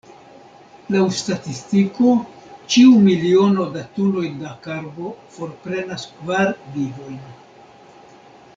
[0.93, 2.13] Laŭ statistiko,
[2.75, 7.21] ĉiu miliono da tunoj da karbo forprenas kvar vivojn.